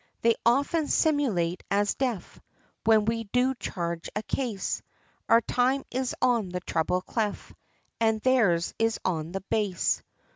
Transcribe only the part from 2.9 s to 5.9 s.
we do charge a case, Our time